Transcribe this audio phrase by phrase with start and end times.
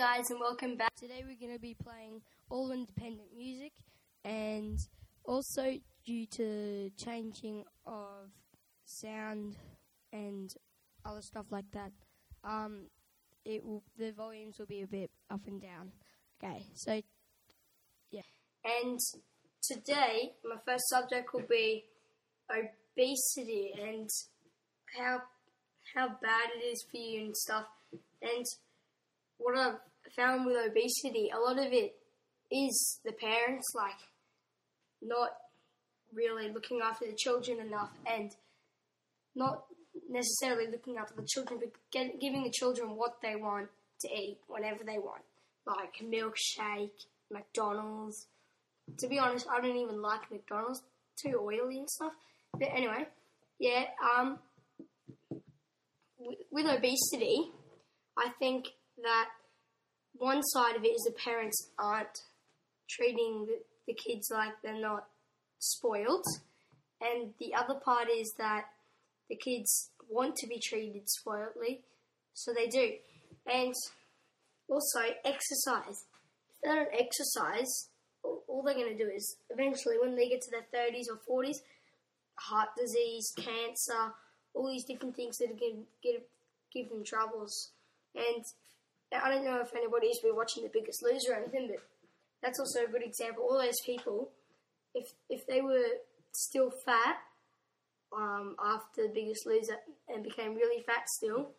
[0.00, 0.94] Guys, and welcome back.
[0.94, 3.72] Today we're going to be playing all independent music,
[4.24, 4.78] and
[5.26, 5.74] also
[6.06, 8.30] due to changing of
[8.86, 9.56] sound
[10.10, 10.54] and
[11.04, 11.92] other stuff like that,
[12.44, 12.86] um,
[13.44, 15.92] it will the volumes will be a bit up and down.
[16.42, 17.02] Okay, so
[18.10, 18.22] yeah.
[18.64, 18.98] And
[19.62, 21.84] today, my first subject will be
[22.50, 24.08] obesity and
[24.98, 25.18] how
[25.94, 27.66] how bad it is for you and stuff.
[28.22, 28.46] And
[29.36, 31.96] what I've found with obesity, a lot of it
[32.50, 33.98] is the parents like
[35.02, 35.30] not
[36.12, 38.30] really looking after the children enough and
[39.34, 39.64] not
[40.08, 43.68] necessarily looking after the children, but get, giving the children what they want
[44.00, 45.22] to eat whenever they want,
[45.66, 48.26] like milkshake, McDonald's.
[48.98, 50.82] To be honest, I don't even like McDonald's;
[51.22, 52.12] too oily and stuff.
[52.52, 53.06] But anyway,
[53.58, 53.84] yeah.
[54.16, 54.38] Um,
[56.18, 57.50] with, with obesity,
[58.18, 58.66] I think
[59.02, 59.28] that
[60.16, 62.18] one side of it is the parents aren't
[62.88, 65.06] treating the, the kids like they're not
[65.58, 66.24] spoiled,
[67.00, 68.64] and the other part is that
[69.28, 71.80] the kids want to be treated spoiledly,
[72.34, 72.92] so they do.
[73.46, 73.74] And
[74.68, 76.04] also exercise.
[76.50, 77.88] If they don't exercise,
[78.22, 81.60] all they're going to do is eventually, when they get to their thirties or forties,
[82.38, 84.12] heart disease, cancer,
[84.54, 86.22] all these different things that are going to give,
[86.72, 87.70] give them troubles.
[88.14, 88.44] And
[89.12, 91.82] I don't know if anybody's been watching The Biggest Loser or anything, but
[92.42, 93.44] that's also a good example.
[93.44, 94.30] All those people,
[94.94, 95.98] if if they were
[96.32, 97.16] still fat
[98.16, 99.76] um, after The Biggest Loser
[100.08, 101.50] and became really fat still,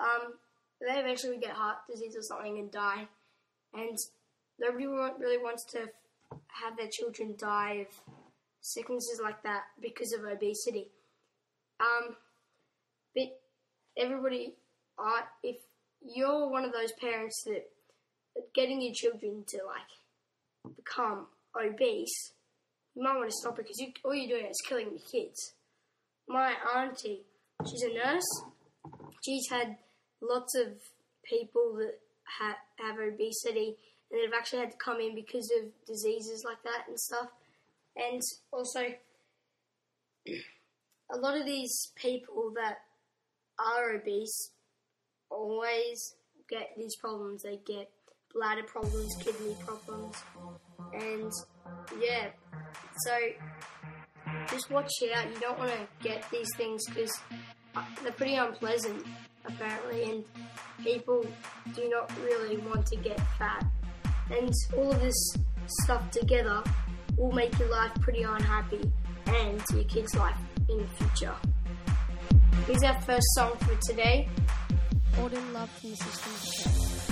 [0.00, 0.34] um,
[0.80, 3.08] they eventually would get heart disease or something and die.
[3.74, 3.98] And
[4.58, 5.88] nobody really wants to
[6.62, 8.16] have their children die of
[8.60, 10.88] sicknesses like that because of obesity.
[11.80, 12.16] Um,
[13.14, 13.40] but
[13.96, 14.54] everybody,
[14.98, 15.56] uh, if
[16.14, 17.66] you're one of those parents that
[18.54, 22.32] getting your children to like become obese,
[22.94, 25.54] you might want to stop it because you, all you're doing is killing your kids.
[26.28, 27.22] My auntie,
[27.68, 28.42] she's a nurse.
[29.24, 29.76] She's had
[30.20, 30.68] lots of
[31.24, 31.98] people that
[32.38, 33.76] ha- have obesity
[34.10, 37.28] and they've actually had to come in because of diseases like that and stuff.
[37.96, 38.20] And
[38.52, 38.80] also,
[41.10, 42.78] a lot of these people that
[43.58, 44.50] are obese
[45.30, 46.14] always
[46.48, 47.42] get these problems.
[47.42, 47.90] They get
[48.34, 50.16] bladder problems, kidney problems,
[50.92, 51.32] and
[52.00, 52.28] yeah.
[53.04, 53.18] So
[54.50, 55.28] just watch out.
[55.32, 57.12] You don't want to get these things because
[57.74, 59.04] uh, they're pretty unpleasant,
[59.44, 60.24] apparently, and
[60.82, 61.24] people
[61.74, 63.64] do not really want to get fat.
[64.30, 65.36] And all of this
[65.84, 66.62] stuff together
[67.16, 68.90] will make your life pretty unhappy
[69.26, 70.36] and your kids' life
[70.68, 71.34] in the future.
[72.66, 74.28] Here's our first song for today.
[75.18, 77.05] All in love from the system.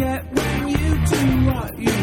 [0.00, 0.24] Poison
[1.04, 1.99] proof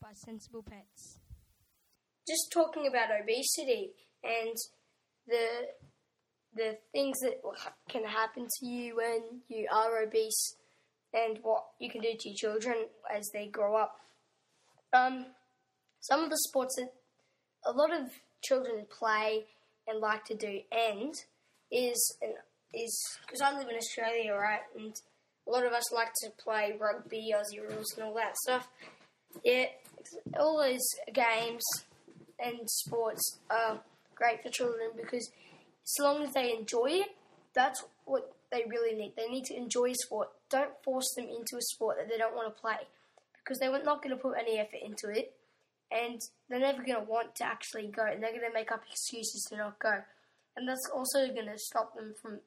[0.00, 1.18] by Sensible Pets.
[2.26, 3.90] Just talking about obesity
[4.22, 4.56] and
[5.26, 5.68] the
[6.54, 7.40] the things that
[7.88, 10.56] can happen to you when you are obese
[11.14, 14.00] and what you can do to your children as they grow up.
[14.92, 15.26] Um,
[16.00, 16.92] some of the sports that
[17.64, 18.10] a lot of
[18.42, 19.44] children play
[19.86, 21.14] and like to do and
[21.70, 22.16] is
[22.72, 24.60] is because I live in Australia, right?
[24.76, 24.94] And
[25.46, 28.68] a lot of us like to play rugby, Aussie rules, and all that stuff.
[29.44, 29.66] Yeah,
[30.38, 31.62] all those games
[32.38, 33.80] and sports are
[34.14, 35.30] great for children because
[35.84, 37.08] as long as they enjoy it,
[37.54, 39.12] that's what they really need.
[39.16, 40.28] They need to enjoy sport.
[40.50, 42.86] Don't force them into a sport that they don't want to play
[43.42, 45.34] because they're not going to put any effort into it
[45.90, 48.82] and they're never going to want to actually go and they're going to make up
[48.90, 50.02] excuses to not go.
[50.56, 52.40] And that's also going to stop them from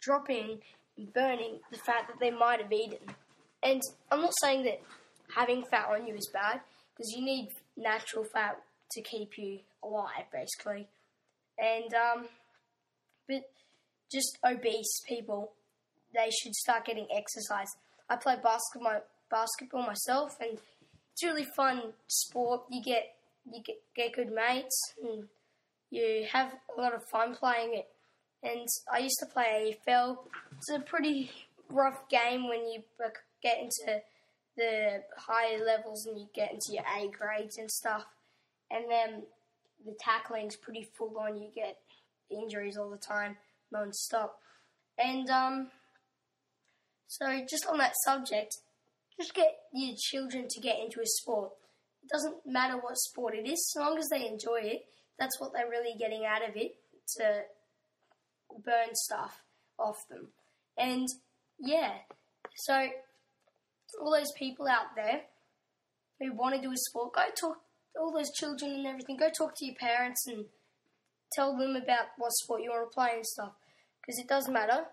[0.00, 0.58] dropping
[0.96, 2.98] and burning the fat that they might have eaten.
[3.62, 3.80] And
[4.10, 4.80] I'm not saying that
[5.34, 6.60] having fat on you is bad
[6.98, 8.58] because you need natural fat
[8.92, 10.88] to keep you alive, basically.
[11.58, 12.28] And um,
[13.28, 13.42] but
[14.12, 15.52] just obese people,
[16.14, 17.68] they should start getting exercise.
[18.08, 20.58] I play basketball basketball myself, and
[21.12, 22.62] it's a really fun sport.
[22.70, 23.14] You get
[23.50, 25.24] you get, get good mates, and
[25.90, 27.88] you have a lot of fun playing it.
[28.42, 30.18] And I used to play AFL.
[30.56, 31.30] It's a pretty
[31.70, 32.82] rough game when you
[33.42, 34.00] get into
[34.58, 38.04] the higher levels and you get into your A grades and stuff.
[38.70, 39.22] And then
[39.86, 41.38] the tackling's pretty full on.
[41.38, 41.78] You get
[42.30, 43.36] injuries all the time,
[43.72, 44.38] non-stop.
[44.98, 45.68] And um,
[47.06, 48.58] so just on that subject,
[49.16, 51.52] just get your children to get into a sport.
[52.02, 54.82] It doesn't matter what sport it is, as long as they enjoy it.
[55.18, 56.76] That's what they're really getting out of it
[57.16, 57.42] to
[58.64, 59.42] burn stuff
[59.78, 60.28] off them.
[60.76, 61.08] And
[61.58, 61.92] yeah,
[62.56, 62.88] so
[64.00, 65.22] all those people out there
[66.20, 67.56] who want to do a sport, go talk
[67.94, 69.16] to all those children and everything.
[69.16, 70.46] Go talk to your parents and
[71.32, 73.52] tell them about what sport you want to play and stuff.
[74.00, 74.86] Because it does matter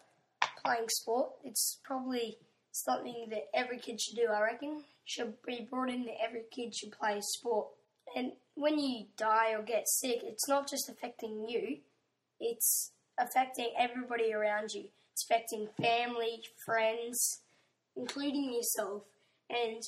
[0.66, 1.32] playing sport.
[1.44, 2.38] It's probably
[2.72, 4.28] something that every kid should do.
[4.34, 7.68] I reckon should be brought in that every kid should play a sport.
[8.16, 11.78] And when you die or get sick, it's not just affecting you.
[12.40, 14.86] It's affecting everybody around you.
[15.14, 17.42] It's affecting family, friends,
[17.96, 19.04] including yourself.
[19.50, 19.84] And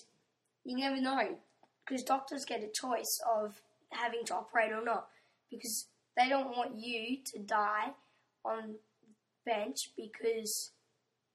[0.64, 1.38] you never know
[1.86, 5.08] because doctors get a choice of having to operate or not
[5.50, 5.88] because
[6.18, 7.92] they don't want you to die
[8.44, 8.76] on
[9.46, 10.72] bench because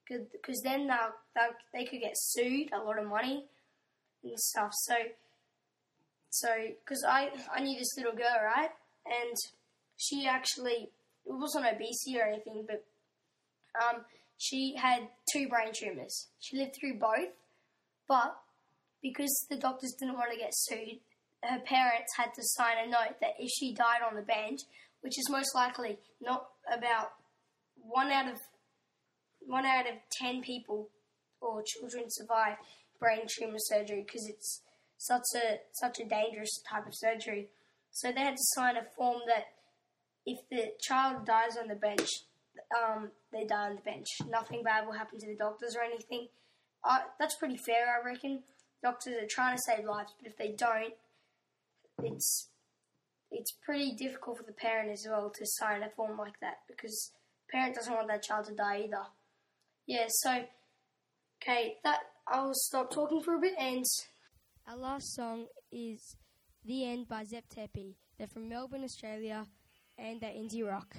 [0.08, 3.46] because then they'll, they'll, they could get sued a lot of money
[4.22, 4.94] and stuff so
[6.28, 6.48] so
[6.84, 8.70] because I, I knew this little girl right
[9.06, 9.36] and
[9.96, 10.90] she actually
[11.24, 12.84] it wasn't obesity or anything but
[13.80, 14.02] um,
[14.42, 17.30] she had two brain tumors she lived through both
[18.08, 18.36] but
[19.02, 21.00] because the doctors didn't want to get sued,
[21.42, 24.60] her parents had to sign a note that if she died on the bench,
[25.00, 27.12] which is most likely not about
[27.82, 28.38] one out of
[29.44, 30.88] one out of ten people
[31.40, 32.56] or children survive
[33.00, 34.62] brain tumor surgery because it's
[34.98, 37.48] such a such a dangerous type of surgery.
[37.90, 39.46] So they had to sign a form that
[40.24, 42.08] if the child dies on the bench,
[42.76, 44.08] um, they die on the bench.
[44.28, 46.28] Nothing bad will happen to the doctors or anything.
[47.18, 48.42] That's pretty fair, I reckon
[48.82, 50.94] doctors are trying to save lives, but if they don't,
[52.02, 52.48] it's
[53.30, 57.12] it's pretty difficult for the parent as well to sign a form like that because
[57.46, 59.06] the parent doesn't want that child to die either.
[59.86, 60.44] Yeah, so
[61.42, 63.84] okay, that I'll stop talking for a bit and
[64.68, 66.16] our last song is
[66.64, 67.94] The End by Zep Tepi.
[68.18, 69.46] They're from Melbourne, Australia,
[69.98, 70.96] and they're indie rock.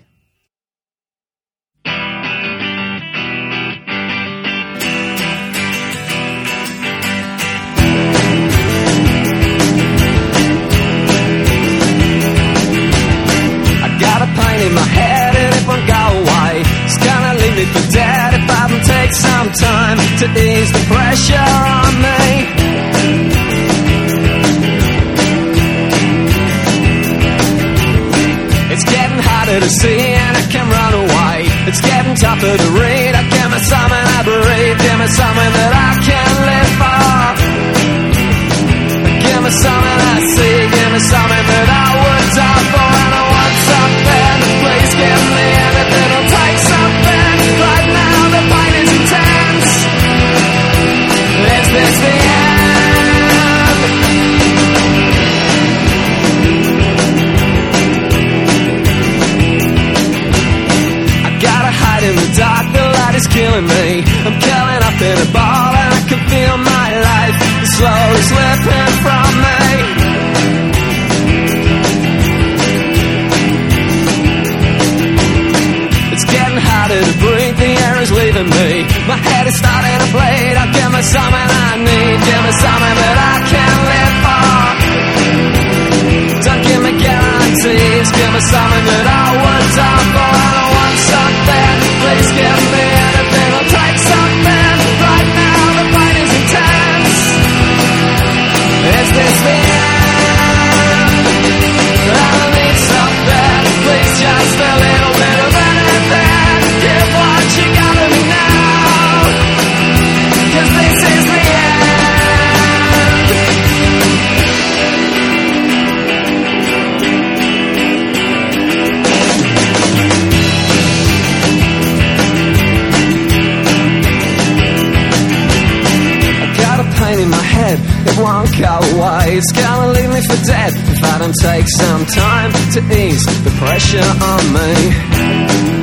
[130.72, 135.83] If I don't take some time to ease the pressure on me.